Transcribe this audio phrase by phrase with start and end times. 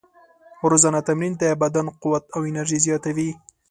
[0.69, 3.29] روزانه تمرین د بدن قوت او انرژي زیاتوي.